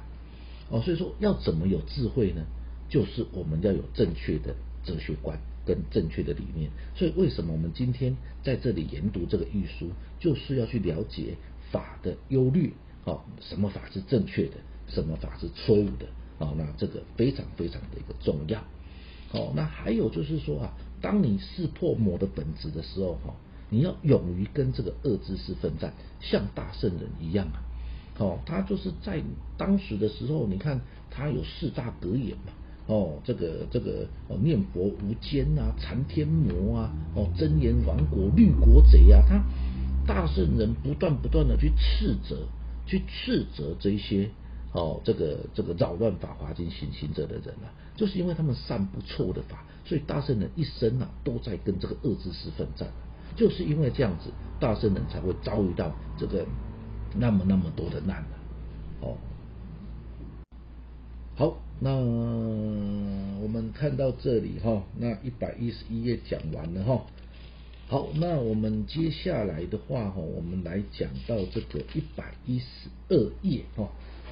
[0.70, 0.80] 哦。
[0.80, 2.42] 所以说，要怎么有智慧呢？
[2.88, 4.54] 就是我们要有正确的
[4.85, 6.70] 哲学观跟正确的理念。
[6.94, 11.37] 所以，为什么我们今天在这里研读这个玉书，就是要去了解
[11.70, 12.70] 法的优劣
[13.05, 14.57] 哦，什么法是正确的，
[14.88, 16.07] 什么法是错误的。
[16.38, 18.61] 哦，那这个非常非常的一个重要。
[19.33, 23.35] 哦，那还有就是说啊，当你识破魔的本质的时候，哈，
[23.70, 27.62] 你要勇于跟这个恶知识奋战，像大圣人一样啊。
[28.18, 29.22] 哦，他就是在
[29.57, 32.53] 当时的时候，你看他有四大格言嘛。
[32.87, 39.42] 哦，这个这个哦，念佛无间啊，禅天魔啊，哦，真言亡国绿国贼啊，他
[40.07, 42.47] 大圣人不断不断的去斥责，
[42.87, 44.31] 去斥责这些。
[44.73, 52.88] 哦，这个这个扰乱法华经行行者的人啊，就是因为他们散布错的法，所以大圣人一生啊都在跟这个恶知识奋战。
[53.37, 56.44] 就是因为这样子，大圣人才会遭遇到这个
[57.16, 58.25] 那么那么多的难
[59.01, 59.16] 哦，
[61.37, 67.04] 好，那我们看到这里哈，那一百一十一页讲完了哈。
[67.88, 73.88] 好，那我们接下来的话哈，我们来讲到这个一百一十二页哈。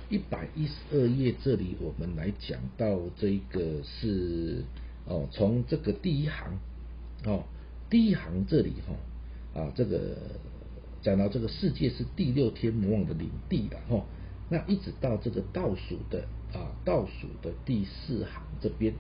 [0.08, 4.62] 一百一十二页这里，我们来讲到这个是
[5.06, 6.58] 哦，从这个第一行
[7.24, 7.44] 哦，
[7.88, 10.16] 第一行这里哈啊，这个
[11.00, 14.04] 讲到这个世界是第六天魔王的领地了哈，
[14.50, 18.94] 那一直到这个倒数的啊倒数的第四行这边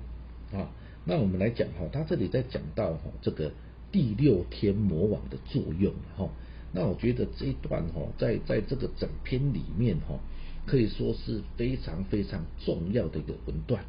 [0.52, 0.70] 啊，
[1.04, 3.52] 那我们来讲哈，他这里在讲到哈这个
[3.90, 6.28] 第六天魔王的作用哈，
[6.72, 10.18] 那我觉得这一段哈，在在这个整篇里面哈。
[10.64, 13.84] 可以说是非常非常重要的一个文段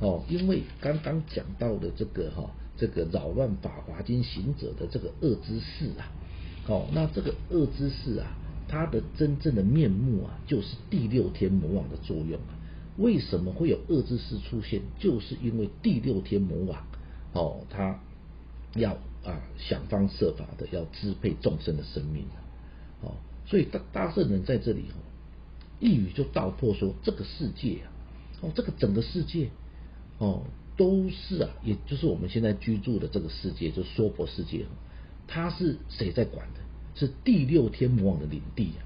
[0.00, 6.10] 哦，因为刚刚讲到的这个哈，这个扰乱法华经行者的这个恶之事啊，
[6.66, 8.26] 哦，那这个恶之事啊，
[8.66, 12.58] 它的真正的面目啊，就是第六天魔王的作用啊。
[12.98, 14.80] 为什么会有恶之事出现？
[14.98, 16.84] 就是因为第六天魔王
[17.32, 18.00] 哦，他
[18.74, 18.92] 要
[19.24, 22.38] 啊想方设法的要支配众生的生命啊，
[23.02, 23.14] 哦，
[23.46, 24.98] 所以大大圣人在这里哦。
[25.78, 27.92] 一语就道破说，这个世界啊，
[28.40, 29.50] 哦，这个整个世界
[30.16, 30.42] 哦，
[30.78, 34.64] 都是啊，也就是我们现在居住的这个世界，就娑婆世界，
[35.26, 36.60] 它是谁在管的？
[36.94, 38.80] 是第六天魔王的领地啊，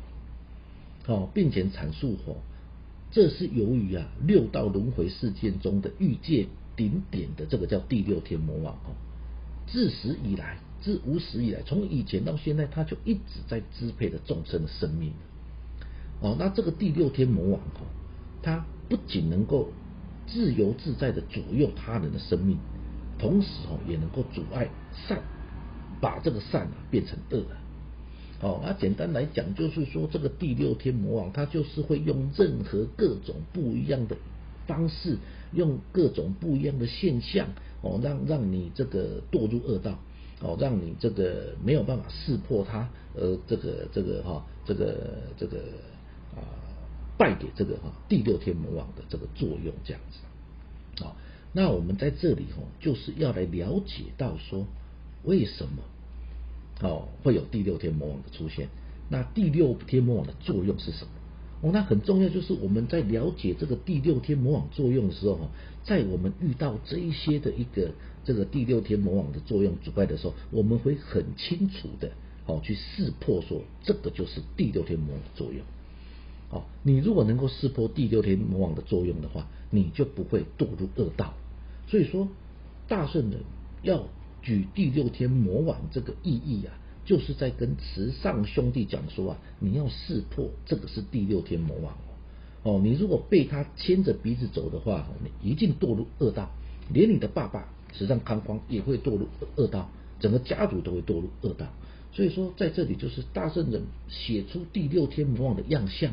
[1.07, 2.35] 哦，并且阐述哦，
[3.11, 6.47] 这是由于啊六道轮回事件中的欲界
[6.77, 8.95] 顶点的这个叫第六天魔王哦，
[9.67, 15.13] 自始以来，自无始以来，从以前到现在，他就一直在支配着众生的生命。
[16.21, 17.87] 哦，那这个第六天魔王哦，
[18.43, 19.71] 他不仅能够
[20.27, 22.59] 自由自在的左右他人的生命，
[23.19, 24.71] 同时哦也能够阻碍
[25.09, 25.21] 善，
[26.01, 27.60] 把这个善啊变成恶啊。
[28.41, 34.17] 哦，那简单来讲就是说，这个第六天魔王他就是会用任何各种不一样的
[34.67, 35.19] 方式，
[35.53, 37.49] 用各种不一样的现象
[37.83, 39.99] 哦，让让你这个堕入恶道，
[40.41, 45.59] 哦，让你这个没有办法识破他，呃，这个这个哈，这个这个。
[46.31, 46.47] 啊，
[47.19, 51.17] 败给这个哈第六天魔王的这个作用这样子，啊，
[51.53, 54.65] 那我们在这里哈就是要来了解到说
[55.25, 55.83] 为什么
[56.83, 58.69] 哦会有第六天魔王的出现？
[59.09, 61.11] 那第六天魔王的作用是什么？
[61.63, 65.49] 哦，那很重要，就是我们在了解这个第六天魔王作用的时候哈，
[65.85, 67.93] 在我们遇到这一些的一个
[68.25, 72.13] 这个第六天魔王的作用阻碍的时候，我们会很清楚的
[72.47, 75.61] 哦去识破说这个就是第六天魔王的作用。
[76.51, 81.35] 哦，你如果能够识破第六天魔王的作用的话，你就不会堕入恶道。
[81.89, 82.29] 所以说，
[82.89, 83.41] 大圣人
[83.83, 84.09] 要
[84.43, 86.73] 举第六天魔王这个意义啊，
[87.05, 92.11] 就是在跟慈上兄弟讲说啊，你要识破这个是第六天魔王哦。
[92.63, 96.51] 哦，你如果被他牵着鼻子走的话，你一定堕入恶道，
[96.93, 101.67] 连你的爸爸慈上康光也会堕入恶道，整个家族都会堕入恶道。
[102.13, 106.13] 所以说，在这里就是大圣人写出第六天魔王的样相。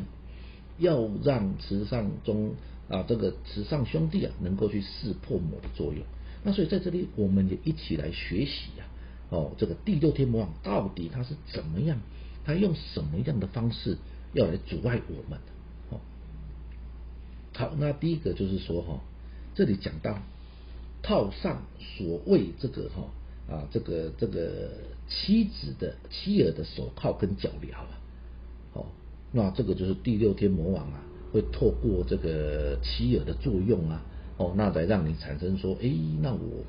[0.80, 2.54] 要让慈上中
[2.88, 6.04] 啊，这个慈上兄弟啊，能够去识破魔的作用。
[6.48, 8.86] 那所以在这里，我们也一起来学习呀。
[9.28, 11.98] 哦，这个第六天魔王到底他是怎么样？
[12.46, 13.98] 他用什么样的方式
[14.32, 15.38] 要来阻碍我们？
[15.90, 16.00] 哦，
[17.52, 18.98] 好，那第一个就是说哈，
[19.54, 20.22] 这里讲到
[21.02, 24.70] 套上所谓这个哈啊，这个这个
[25.06, 28.00] 妻子的妻儿的手铐跟脚镣啊，
[28.72, 28.86] 哦。
[29.32, 34.02] 那这个就是第六天魔王啊，会透过这个妻儿的作用啊，
[34.38, 35.90] 哦，那来让你产生说，哎，
[36.22, 36.64] 那我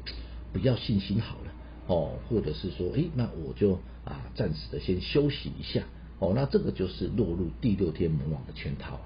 [0.52, 1.54] 不要信心好了，
[1.88, 5.84] 哦，或者是说，哎，那我就啊暂时的先休息一下，
[6.20, 9.00] 哦，那这个就是落入第六天魔王的圈套。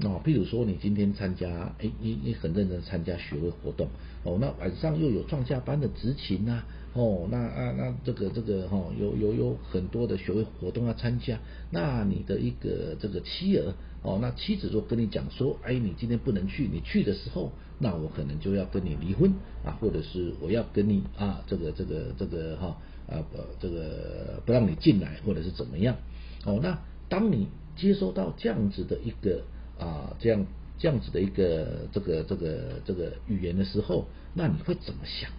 [0.00, 3.88] 哦，譬如说你今天参加，哎，你你很认真参加学会活动，
[4.22, 6.62] 哦，那晚上又有创下班的执勤呐，
[6.94, 11.40] 哦，那啊那这个这个哈，有有有很多的学会活动要参加，
[11.72, 19.32] 那你的一个这个妻儿，哦，那妻子就跟你讲说，哎，你今天不能去，你去的时候，那我可能就要跟你离婚
[19.64, 22.76] 啊，或者是我要跟你啊，这个这个这个哈
[23.08, 25.96] 啊不这个不让你进来，或者是怎么样，
[26.44, 29.42] 哦，那当你接收到这样子的一个。
[29.78, 30.44] 啊，这样
[30.76, 35.30] 这样子的一个这个这个这个语言的时候，那你会怎么想？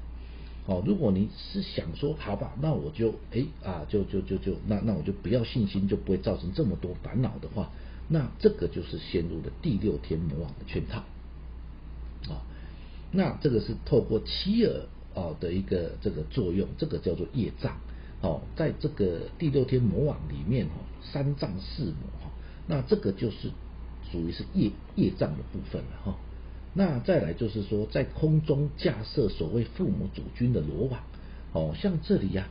[0.65, 7.69] 哦，如果你是想说好吧，那我就哎啊，就就就就那那我就不要信心，就不会造成这么多烦恼的话，
[8.07, 11.03] 那这个就是陷入了第六天魔王的圈套。
[12.27, 12.43] 啊，
[13.11, 17.77] 那这个是透过妻儿啊的一个这个作用，这个叫做业障。
[18.21, 22.31] 哦，在这个第六天魔网里面哦，三藏四魔哈，
[22.67, 23.51] 那这个就是。
[24.11, 26.17] 属于是业业障的部分了哈，
[26.73, 30.99] 那再来就是说，在空中架设所谓父母主君的罗网
[31.53, 32.47] 哦，像这里呀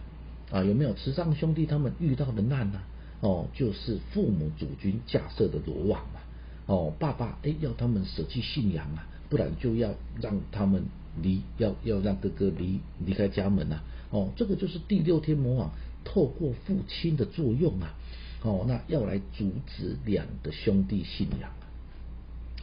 [0.52, 2.81] 啊有没有慈上兄弟他们遇到的难呢？
[3.22, 6.20] 哦，就是父母主君架设的罗网嘛
[6.66, 10.85] 哦，爸爸哎要他们舍弃信仰啊，不然就要让他们
[11.22, 15.70] 离要要让哥哥离离开家门呐哦，这个就是第六天魔王
[16.05, 17.95] 透过父亲的作用啊。
[18.43, 21.51] 哦，那要来阻止两个兄弟信仰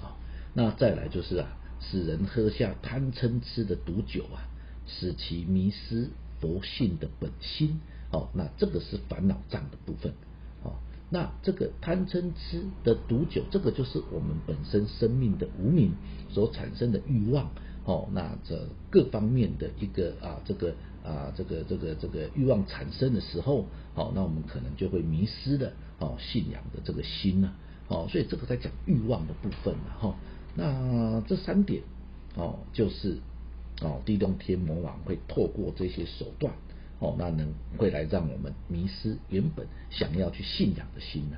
[0.01, 0.15] 啊，
[0.53, 4.47] 那再来就是啊，使人喝下贪嗔痴的毒酒啊，
[4.87, 6.09] 使其迷失
[6.39, 7.81] 佛性的本心。
[8.11, 10.13] 哦，那这个是烦恼障的部分。
[11.09, 15.93] 那这个贪嗔痴的毒酒，这个就是我们本身生命的无名
[16.29, 17.51] 所产生的欲望。
[17.85, 20.73] 哦，那这各方面的一个啊，这个。
[21.05, 27.51] 啊，这个这个这个欲望产生的时候，好，那我们可能就会迷失了哦信仰的这个心呢，
[27.87, 30.15] 哦，所以这个在讲欲望的部分了哈。
[30.55, 31.83] 那这三点
[32.35, 33.19] 哦，就是
[33.83, 36.51] 哦，地动天魔王会透过这些手段
[36.99, 41.37] 哦，那能会来让我们迷失原本想要去信仰的心呢。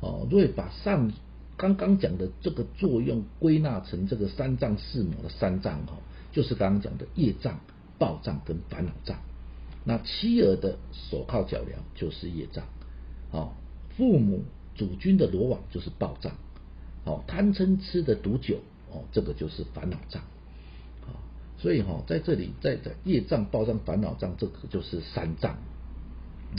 [0.00, 1.12] 哦，如果把上
[1.56, 5.94] 刚刚讲的这个作用归纳成这个三藏四魔的三藏哈，
[6.32, 7.58] 就是刚刚讲的业障。
[7.98, 9.18] 暴障跟烦恼障，
[9.82, 12.66] 那妻儿的手铐脚镣就是业障，
[13.30, 13.54] 哦，
[13.96, 14.44] 父母
[14.74, 16.34] 主君的罗网就是暴障，
[17.06, 18.58] 哦，贪嗔痴的毒酒，
[18.92, 20.22] 哦，这个就是烦恼障，
[21.58, 25.56] 所以哈，在这里，在在业障、报障、烦恼障，这个就是三障，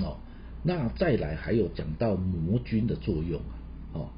[0.01, 0.17] 哦，
[0.63, 3.53] 那再来还有讲到魔君的作用啊，
[3.93, 4.09] 哦，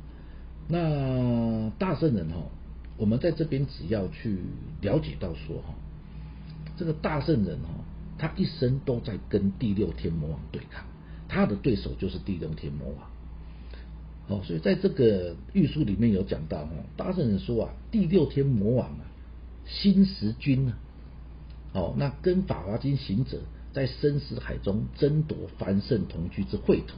[0.68, 2.44] 那大圣人哈，
[2.98, 4.40] 我们在这边只要去
[4.82, 5.74] 了解到说哈，
[6.78, 7.70] 这个大圣人哈，
[8.18, 10.86] 他一生都在跟第六天魔王对抗。
[11.32, 19.06] 他的对手就是地龙天魔王，哦，所以在这个玉书里面有讲到哦，大圣人说啊，第六天魔王啊，
[19.70, 20.78] 心识君啊，
[21.74, 23.42] 哦，那跟法华经行者
[23.72, 26.98] 在生死海中争夺凡圣同居之秽土，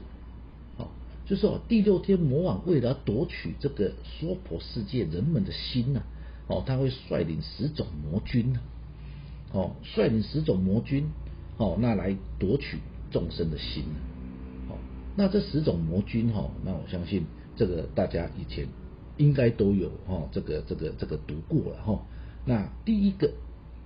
[0.78, 0.88] 哦，
[1.26, 6.02] 就是说第六天魔王为了夺取这个娑婆世界人们的心呐，
[6.48, 8.60] 哦，他会率领十种魔君呐，
[9.52, 11.10] 哦，率领十种魔君，
[11.58, 12.80] 哦，那来夺取
[13.12, 13.84] 众生的心。
[14.70, 14.78] 哦
[15.14, 17.26] 那这十种魔君哈，那我相信
[17.58, 18.66] 这个大家以前
[19.18, 22.00] 应该都有哈，这个这个这个读过了哈。
[22.46, 23.32] 那第一个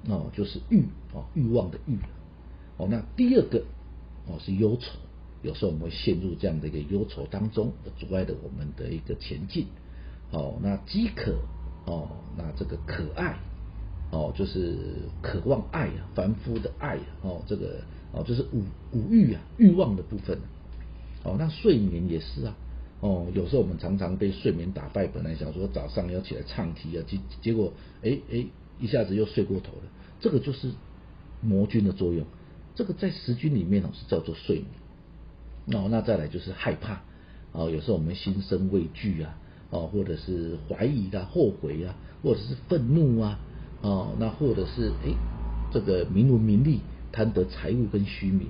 [0.08, 1.97] 哦就是欲哦欲望的欲
[2.78, 3.64] 哦，那第二个
[4.28, 4.97] 哦是忧愁，
[5.41, 9.68] 有时候我们会陷入这样的一个忧愁当中，阻碍了我们的一个前进。
[10.32, 11.36] 哦，那饥渴
[11.86, 13.38] 哦，那这个可爱
[14.12, 14.78] 哦，就是
[15.22, 17.82] 渴望爱啊，凡夫的爱哦，这个
[18.12, 20.39] 哦就是五五欲啊，欲望的部分。
[21.24, 22.56] 哦，那睡眠也是啊。
[23.06, 28.43] 哦，有时候我们常常被睡眠打败，本来想说早上要起来唱题啊，结结果哎哎
[28.80, 29.84] 一下子又睡过头了。
[30.20, 30.72] 这个就是
[31.39, 32.26] 魔君的作用。
[32.74, 34.64] 这个在十君里面哦是叫做睡
[35.68, 35.80] 眠。
[35.80, 37.01] 哦，那再来就是害怕。
[37.51, 39.38] 哦，有时候我们心生畏惧啊，
[39.70, 43.39] 哦，或者是怀疑啊、后悔啊，或者是愤怒啊，
[43.82, 45.14] 哦，那或者是哎
[45.72, 46.80] 这个名闻名利、
[47.12, 48.47] 贪得财物跟虚名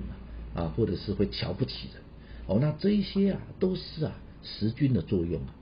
[0.54, 2.02] 啊，啊，或者是会瞧不起人。
[2.46, 4.12] 哦，那这一些啊，都是啊
[4.46, 5.54] 十君的作用啊。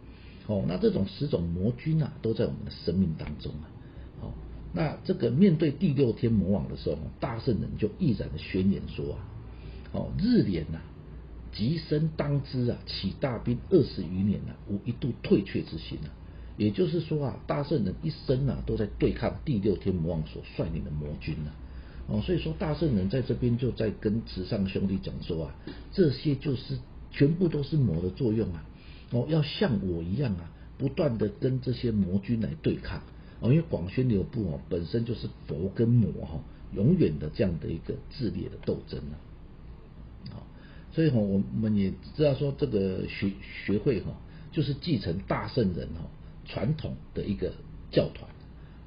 [0.46, 3.64] 哦，那这种十种魔君啊，都在我们的生命当中啊。
[4.20, 4.32] 哦，
[4.74, 9.18] 那这个面对第六天魔王的时候，大圣人就毅然的宣言说啊，
[9.92, 10.80] 哦，日莲呐，
[11.50, 16.12] 极身当之啊，起大兵二十余年呐，无一度退却之心啊。
[16.58, 21.56] 也就是说啊，大圣人一生啊，都在对抗第六天魔王所率领的魔君啊。
[22.06, 25.56] 哦，所以说大圣人在这边就在跟慈上兄弟讲说啊，
[25.90, 26.78] 这些就是
[27.10, 28.62] 全部都是魔的作用啊。
[29.14, 33.00] 哦，要像我一样啊，不断的跟这些魔君来对抗。
[33.40, 36.40] 哦，因为广宣流布哦本身就是佛跟魔哈，
[36.74, 39.14] 永远的这样的一个炽烈的斗争啊。
[40.32, 40.46] 好，
[40.92, 43.32] 所以哈，我们也知道说这个学
[43.64, 44.12] 学会哈，
[44.52, 46.10] 就是继承大圣人哈
[46.44, 47.52] 传统的一个
[47.90, 48.28] 教团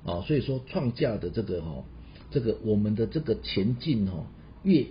[0.03, 0.21] 啊。
[0.28, 1.84] 所以说创价的这个哈。
[2.30, 4.25] 这个我们的这个前进哦，
[4.61, 4.88] 越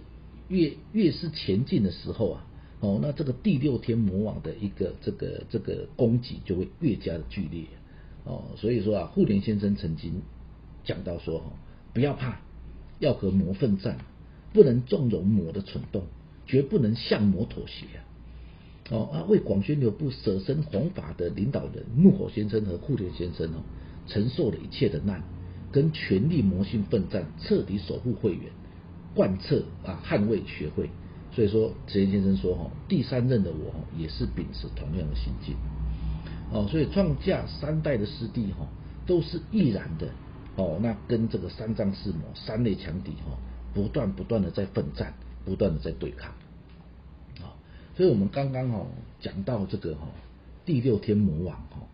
[0.49, 2.47] 越越是前进的时候啊，
[2.81, 7.65] 哦，那这个第六天魔王的一个这个这个攻击就会越加的剧烈
[8.25, 10.23] 哦，所以说啊，护莲先生曾经
[10.85, 11.45] 讲到说哈，
[11.95, 12.41] 不要怕，
[12.99, 13.99] 要和魔奋战，
[14.53, 16.03] 不能纵容魔的蠢动，
[16.47, 17.87] 绝不能向魔妥协。
[18.91, 23.65] 哦啊，为广宣流布舍身弘法的领导人怒火先生和护莲先生哦，
[24.07, 25.23] 承受了一切的难。
[25.73, 28.45] 跟权力魔性奋战，彻底守护会员，
[29.15, 30.89] 贯彻啊捍卫学会。
[31.37, 35.55] 所以说，慈延先生说哈，第三任的我也是秉持同样的心境。
[36.51, 38.67] 哦，所以创价三代的师弟哈，
[39.07, 40.09] 都是毅然的
[40.57, 43.37] 哦，那跟这个三藏四魔三类强敌哈，
[43.75, 45.13] 不断不断的在奋战，
[45.45, 46.31] 不断的在对抗。
[47.43, 47.53] 啊，
[47.99, 48.87] 所以我们刚刚哈
[49.21, 50.09] 讲到这个哈
[50.65, 51.87] 第六天魔王哈，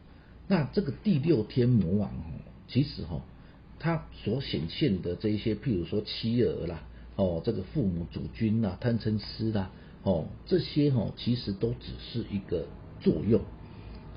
[0.47, 2.31] 那这个第六天魔王哈，
[2.69, 3.21] 其实哈。
[3.85, 6.85] 他所显现的这一些，譬如说妻儿啦，
[7.17, 9.71] 哦，这个父母主君啦，贪嗔痴啦，
[10.03, 12.67] 哦，这些哈，其实都只是一个
[13.01, 13.41] 作用，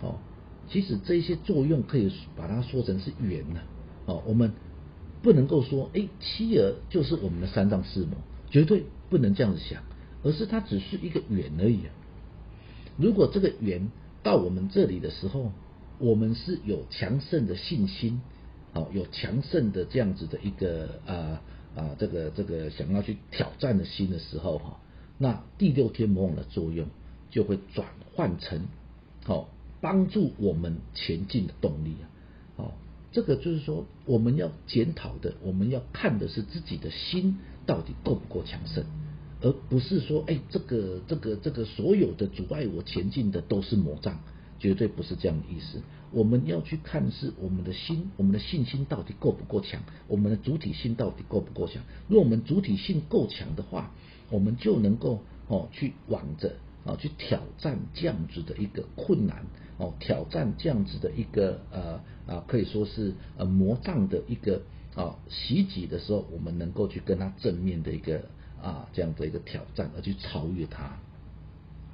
[0.01, 0.15] 哦，
[0.69, 3.59] 其实这些作用可以把它说成是缘呐，
[4.05, 4.53] 哦，我们
[5.21, 8.15] 不能够说，哎，妻儿就是我们的三藏四母，
[8.49, 9.83] 绝对不能这样子想，
[10.23, 11.81] 而是它只是一个缘而已。
[12.97, 13.89] 如果这个缘
[14.23, 15.51] 到我们这里的时候，
[15.99, 18.21] 我们是有强盛的信心。
[18.73, 21.41] 哦，有强盛的这样子的一个啊
[21.75, 24.79] 啊，这个这个想要去挑战的心的时候哈，
[25.17, 26.87] 那第六天魔王的作用
[27.29, 28.61] 就会转换成
[29.25, 29.49] 好
[29.81, 32.05] 帮助我们前进的动力啊。
[32.57, 32.71] 哦，
[33.11, 38.85] 这个就是说我们要检讨的，我们要看的是自己的心到底够不够强盛，
[39.41, 44.19] 而不是说哎，这个这个这个所有的阻碍我前进的都是魔障。
[44.59, 45.81] 绝对不是这样的意思。
[46.11, 51.83] 我们要去看是我们的心，我们的信心到底够不够强，我们的主体性到底够不够强。
[52.07, 53.91] 如果我们主体性够强的话，
[54.29, 59.45] 我们就能够哦去往着啊去挑战这样子的一个困难
[59.77, 61.99] 哦，挑战这样子的一个呃
[62.33, 64.61] 啊可以说是呃魔障的一个
[64.95, 68.23] 啊袭击的时候，我们能够去跟他正面的一个
[68.61, 70.83] 啊这样的一个挑战，而去超越他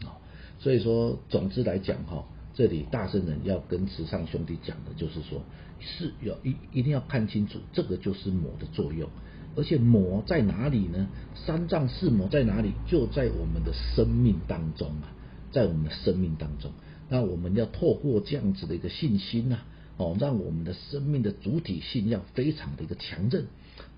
[0.06, 0.20] 啊。
[0.60, 5.42] 所以说，总之来讲哈，这里大圣人要跟慈上兄弟讲的就是说，
[5.80, 9.10] 是要一一定要看清楚，这个就是魔的作用。
[9.56, 11.10] 而且魔在哪里呢？
[11.36, 12.72] 三藏四魔在哪里？
[12.88, 15.12] 就在我们的生命当中啊，
[15.52, 16.72] 在我们的生命当中。
[17.10, 19.60] 那我们要透过这样子的一个信心呐，
[19.98, 23.48] 哦，让我们的生命的主体性要非常的一个强韧。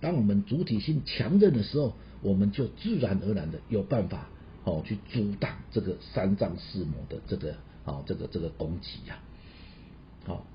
[0.01, 4.29] 当我们主体性强韧的时候，我们就自然而然的有办法
[4.63, 7.55] 哦去阻挡这个三藏四魔的这个
[7.85, 9.19] 哦这个这个攻击呀，
[10.25, 10.45] 好。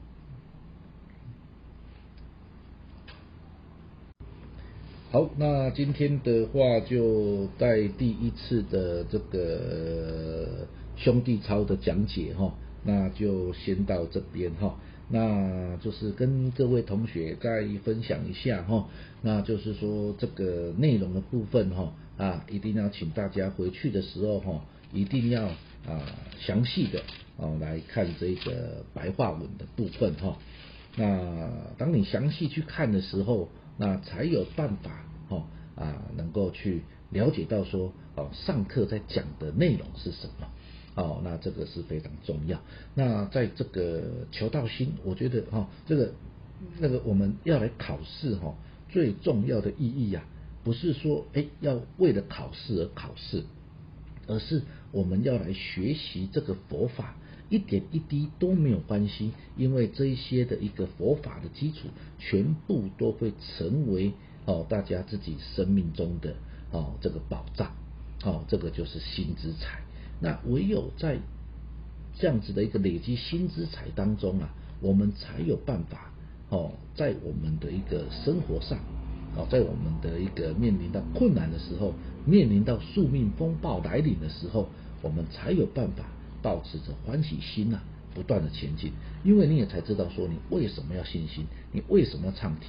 [5.11, 10.67] 好，那今天的话就在第一次的这个
[10.97, 12.53] 兄弟操的讲解哈，
[12.85, 18.87] 那就先到这边哈，那就是跟各位同学再分享一下哈，
[19.23, 24.63] 那就是说这个内容的部分哈啊，一定要请大家回去的时候哈，
[24.93, 25.49] 一定要
[25.89, 26.03] 啊
[26.39, 27.03] 详细的
[27.37, 30.39] 哦来看这个白话文的部分哈，
[30.97, 33.49] 那当你详细去看的时候。
[33.81, 35.45] 那才有办法哦
[35.77, 40.49] 啊，能够去了解到说哦，上课在讲的内容是什么
[40.97, 42.61] 哦，那这个是非常重要。
[42.97, 46.13] 那在这个求道心，我觉得哈，这个
[46.81, 48.57] 那个我们要来考试哈，
[48.89, 50.25] 最重要的意义呀，
[50.65, 53.45] 不是说哎要为了考试而考试，
[54.29, 54.63] 而是
[54.93, 57.17] 我们要来学习这个佛法。
[57.51, 64.13] 一点一滴都没有关系，因为这一些的一个佛法的基础，全部都会成为
[64.45, 66.35] 哦大家自己生命中的
[66.73, 67.73] 哦这个宝藏，
[68.23, 69.81] 哦这个就是新之财。
[70.21, 71.21] 那唯有在
[72.19, 76.13] 这样子的一个累积新之财当中啊，我们才有办法
[76.51, 78.79] 哦在我们的一个生活上，
[79.39, 81.95] 哦在我们的一个面临到困难的时候，
[82.27, 84.69] 面临到宿命风暴来临的时候，
[85.01, 86.05] 我们才有办法。
[86.41, 87.81] 保持着欢喜心呐，
[88.15, 88.93] 不断的前进，
[89.25, 92.69] 因为你也才知道说你为什么要信心，你为什么要唱题。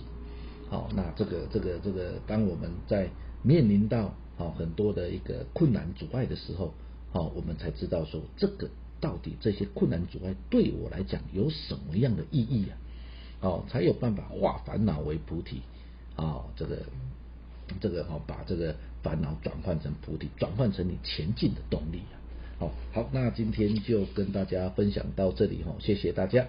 [0.70, 3.10] 好，那这个这个这个，当我们在
[3.44, 6.74] 面临到好很多的一个困难阻碍的时候，
[7.12, 8.68] 好，我们才知道说这个
[9.00, 12.74] 到底这些困难阻碍对我来讲有什么样的意义啊？
[13.42, 15.62] 哦，才有办法化烦恼为菩提
[16.20, 16.78] 啊，这个
[17.80, 22.16] 这个哈，把这个烦恼转换成菩提，转换成你前进的动力啊。
[22.60, 26.48] 好好，那今天就跟大家分享到这里哈，谢谢大家。